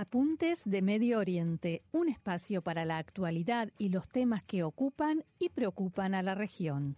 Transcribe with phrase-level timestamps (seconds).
[0.00, 5.50] Apuntes de Medio Oriente, un espacio para la actualidad y los temas que ocupan y
[5.50, 6.96] preocupan a la región.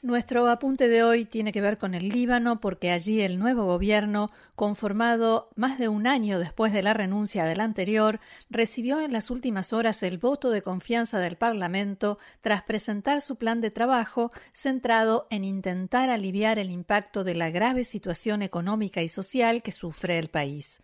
[0.00, 4.30] Nuestro apunte de hoy tiene que ver con el Líbano porque allí el nuevo gobierno,
[4.54, 9.72] conformado más de un año después de la renuncia del anterior, recibió en las últimas
[9.72, 15.42] horas el voto de confianza del Parlamento tras presentar su plan de trabajo centrado en
[15.42, 20.80] intentar aliviar el impacto de la grave situación económica y social que sufre el país.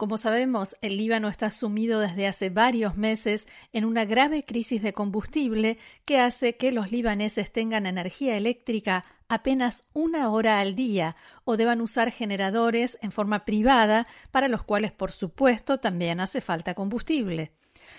[0.00, 4.94] Como sabemos, el Líbano está sumido desde hace varios meses en una grave crisis de
[4.94, 11.58] combustible que hace que los libaneses tengan energía eléctrica apenas una hora al día o
[11.58, 17.52] deban usar generadores en forma privada para los cuales, por supuesto, también hace falta combustible.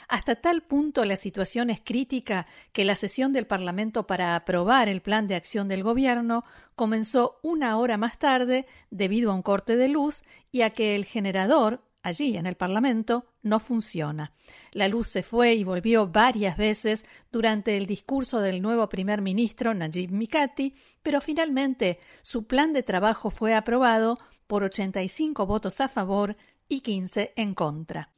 [0.07, 5.03] Hasta tal punto la situación es crítica que la sesión del Parlamento para aprobar el
[5.03, 6.45] plan de acción del Gobierno
[6.75, 11.05] comenzó una hora más tarde debido a un corte de luz y a que el
[11.05, 14.33] generador allí en el Parlamento no funciona.
[14.71, 19.73] La luz se fue y volvió varias veces durante el discurso del nuevo primer ministro
[19.73, 26.35] Najib Mikati, pero finalmente su plan de trabajo fue aprobado por 85 votos a favor
[26.67, 28.09] y 15 en contra.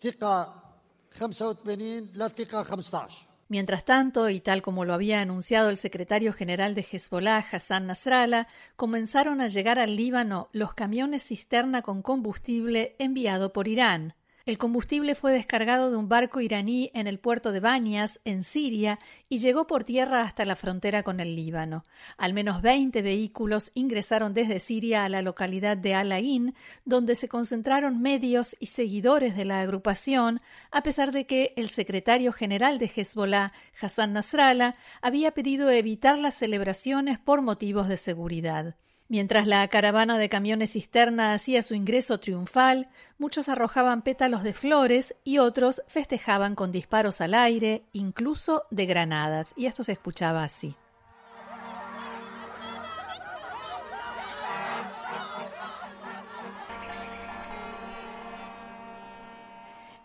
[3.50, 8.48] Mientras tanto, y tal como lo había anunciado el secretario general de Hezbollah, Hassan Nasrallah,
[8.76, 14.16] comenzaron a llegar al Líbano los camiones cisterna con combustible enviado por Irán.
[14.46, 19.00] El combustible fue descargado de un barco iraní en el puerto de Banias, en Siria,
[19.30, 21.86] y llegó por tierra hasta la frontera con el Líbano.
[22.18, 27.30] Al menos 20 vehículos ingresaron desde Siria a la localidad de Al Ain, donde se
[27.30, 32.92] concentraron medios y seguidores de la agrupación, a pesar de que el secretario general de
[32.94, 38.76] Hezbollah, Hassan Nasrallah, había pedido evitar las celebraciones por motivos de seguridad.
[39.14, 42.90] Mientras la caravana de camiones cisterna hacía su ingreso triunfal,
[43.20, 49.54] muchos arrojaban pétalos de flores y otros festejaban con disparos al aire, incluso de granadas,
[49.56, 50.76] y esto se escuchaba así.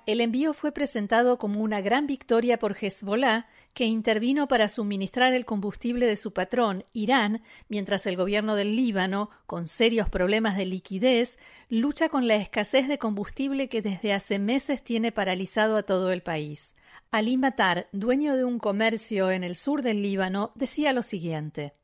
[0.09, 5.45] El envío fue presentado como una gran victoria por Hezbollah, que intervino para suministrar el
[5.45, 11.39] combustible de su patrón, Irán, mientras el gobierno del Líbano, con serios problemas de liquidez,
[11.69, 16.23] lucha con la escasez de combustible que desde hace meses tiene paralizado a todo el
[16.23, 16.75] país.
[17.11, 21.75] Ali Matar, dueño de un comercio en el sur del Líbano, decía lo siguiente.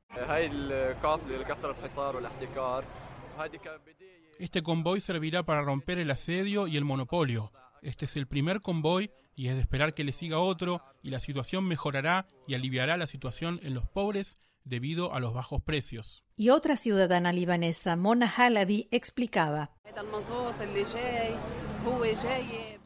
[4.38, 7.52] Este convoy servirá para romper el asedio y el monopolio.
[7.84, 11.20] Este es el primer convoy y es de esperar que le siga otro y la
[11.20, 16.24] situación mejorará y aliviará la situación en los pobres debido a los bajos precios.
[16.34, 19.70] Y otra ciudadana libanesa, Mona Halabi, explicaba.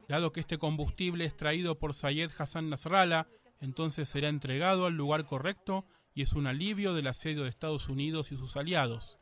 [0.09, 3.29] Dado que este combustible es traído por Sayed Hassan Nasrallah,
[3.61, 8.33] entonces será entregado al lugar correcto y es un alivio del asedio de Estados Unidos
[8.33, 9.17] y sus aliados.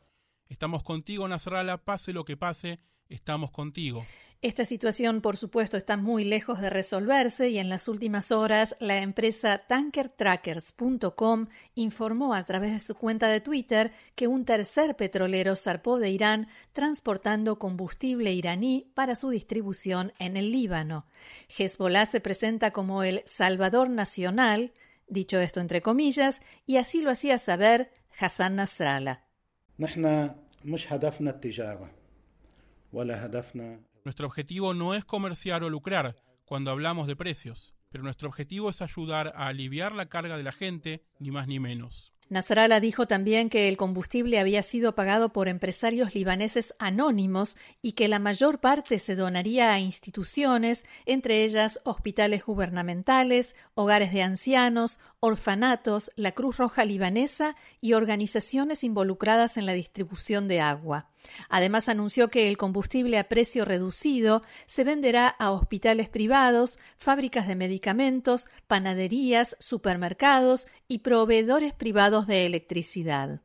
[0.49, 4.05] Estamos contigo, Nasrallah, pase lo que pase, estamos contigo.
[4.43, 9.01] Esta situación, por supuesto, está muy lejos de resolverse y en las últimas horas la
[9.01, 15.97] empresa tankertrackers.com informó a través de su cuenta de Twitter que un tercer petrolero zarpó
[15.97, 21.07] de Irán transportando combustible iraní para su distribución en el Líbano.
[21.57, 24.71] Hezbollah se presenta como el Salvador Nacional,
[25.07, 29.25] dicho esto entre comillas, y así lo hacía saber Hassan Nasrallah.
[34.03, 36.15] Nuestro objetivo no es comerciar o lucrar
[36.45, 40.51] cuando hablamos de precios, pero nuestro objetivo es ayudar a aliviar la carga de la
[40.51, 42.13] gente, ni más ni menos.
[42.29, 48.09] Nasrallah dijo también que el combustible había sido pagado por empresarios libaneses anónimos y que
[48.09, 56.11] la mayor parte se donaría a instituciones, entre ellas hospitales gubernamentales, hogares de ancianos, orfanatos,
[56.15, 61.09] la Cruz Roja libanesa y organizaciones involucradas en la distribución de agua.
[61.49, 67.55] Además anunció que el combustible a precio reducido se venderá a hospitales privados, fábricas de
[67.55, 73.41] medicamentos, panaderías, supermercados y proveedores privados de electricidad.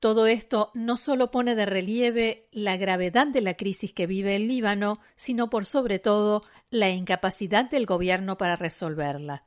[0.00, 4.48] Todo esto no solo pone de relieve la gravedad de la crisis que vive el
[4.48, 9.46] Líbano, sino por sobre todo la incapacidad del gobierno para resolverla.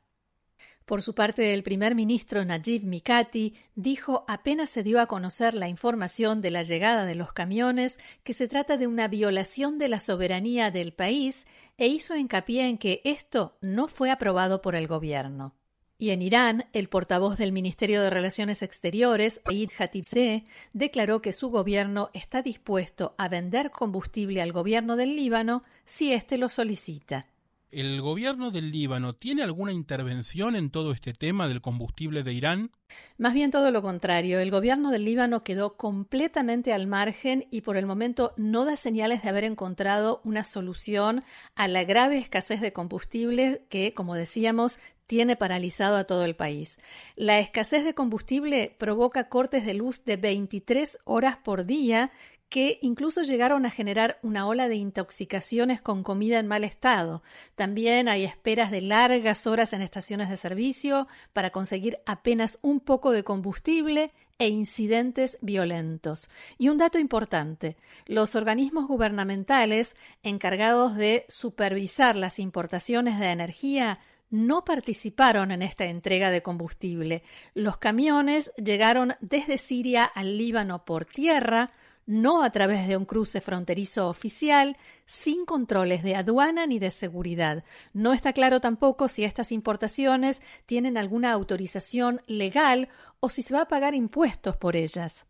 [0.88, 5.68] Por su parte, el primer ministro Najib Mikati dijo apenas se dio a conocer la
[5.68, 10.00] información de la llegada de los camiones que se trata de una violación de la
[10.00, 11.46] soberanía del país
[11.76, 15.54] e hizo hincapié en que esto no fue aprobado por el gobierno.
[15.98, 21.50] Y en Irán, el portavoz del Ministerio de Relaciones Exteriores, Eid Khatibzadeh, declaró que su
[21.50, 27.26] gobierno está dispuesto a vender combustible al gobierno del Líbano si éste lo solicita.
[27.70, 32.70] ¿El gobierno del Líbano tiene alguna intervención en todo este tema del combustible de Irán?
[33.18, 34.40] Más bien todo lo contrario.
[34.40, 39.22] El gobierno del Líbano quedó completamente al margen y por el momento no da señales
[39.22, 41.24] de haber encontrado una solución
[41.56, 46.78] a la grave escasez de combustible que, como decíamos, tiene paralizado a todo el país.
[47.16, 52.12] La escasez de combustible provoca cortes de luz de 23 horas por día
[52.48, 57.22] que incluso llegaron a generar una ola de intoxicaciones con comida en mal estado.
[57.54, 63.12] También hay esperas de largas horas en estaciones de servicio para conseguir apenas un poco
[63.12, 66.30] de combustible e incidentes violentos.
[66.58, 73.98] Y un dato importante, los organismos gubernamentales encargados de supervisar las importaciones de energía
[74.30, 77.22] no participaron en esta entrega de combustible.
[77.54, 81.70] Los camiones llegaron desde Siria al Líbano por tierra,
[82.08, 87.64] no a través de un cruce fronterizo oficial, sin controles de aduana ni de seguridad.
[87.92, 92.88] No está claro tampoco si estas importaciones tienen alguna autorización legal
[93.20, 95.26] o si se va a pagar impuestos por ellas.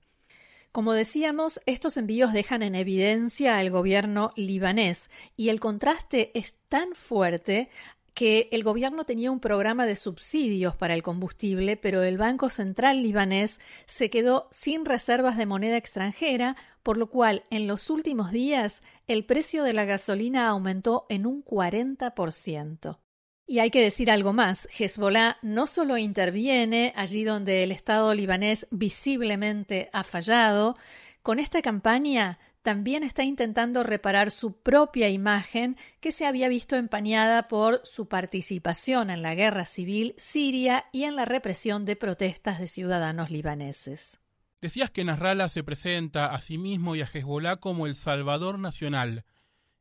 [0.71, 6.95] Como decíamos, estos envíos dejan en evidencia al gobierno libanés y el contraste es tan
[6.95, 7.71] fuerte
[8.19, 13.01] que el gobierno tenía un programa de subsidios para el combustible, pero el Banco Central
[13.01, 18.83] libanés se quedó sin reservas de moneda extranjera, por lo cual en los últimos días
[19.07, 22.99] el precio de la gasolina aumentó en un 40%.
[23.47, 28.67] Y hay que decir algo más, Hezbollah no solo interviene allí donde el Estado libanés
[28.73, 30.77] visiblemente ha fallado,
[31.23, 37.49] con esta campaña también está intentando reparar su propia imagen que se había visto empañada
[37.49, 42.67] por su participación en la guerra civil siria y en la represión de protestas de
[42.67, 44.19] ciudadanos libaneses.
[44.61, 49.25] Decías que Nasrallah se presenta a sí mismo y a Hezbollah como el salvador nacional,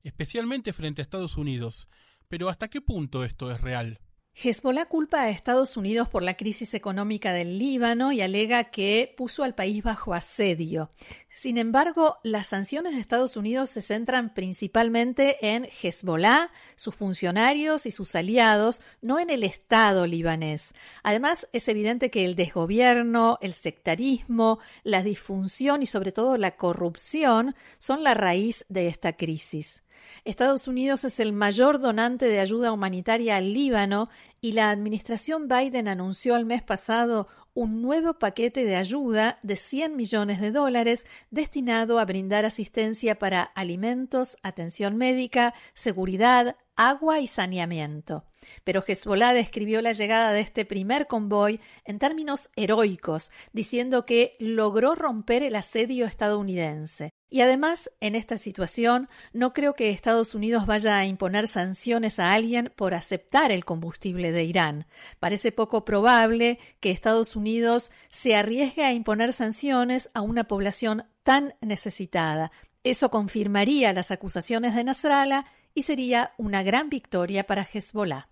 [0.03, 1.89] especialmente frente a Estados Unidos.
[2.29, 3.99] Pero ¿hasta qué punto esto es real?
[4.39, 9.43] Hezbollah culpa a Estados Unidos por la crisis económica del Líbano y alega que puso
[9.43, 10.91] al país bajo asedio.
[11.27, 17.91] Sin embargo, las sanciones de Estados Unidos se centran principalmente en Hezbollah, sus funcionarios y
[17.91, 20.75] sus aliados, no en el Estado libanés.
[21.01, 27.55] Además, es evidente que el desgobierno, el sectarismo, la disfunción y sobre todo la corrupción
[27.79, 29.81] son la raíz de esta crisis.
[30.25, 34.09] Estados Unidos es el mayor donante de ayuda humanitaria al Líbano
[34.41, 37.27] y la administración Biden anunció el mes pasado
[37.57, 43.41] un nuevo paquete de ayuda de 100 millones de dólares destinado a brindar asistencia para
[43.41, 48.25] alimentos, atención médica, seguridad, agua y saneamiento.
[48.63, 54.93] Pero Hezbollah describió la llegada de este primer convoy en términos heroicos, diciendo que logró
[54.93, 57.11] romper el asedio estadounidense.
[57.29, 62.31] Y además, en esta situación, no creo que Estados Unidos vaya a imponer sanciones a
[62.31, 64.85] alguien por aceptar el combustible de Irán.
[65.19, 71.53] Parece poco probable que Estados Unidos se arriesgue a imponer sanciones a una población tan
[71.59, 72.51] necesitada.
[72.83, 75.43] Eso confirmaría las acusaciones de Nasrallah
[75.73, 78.25] y sería una gran victoria para Hezbollah.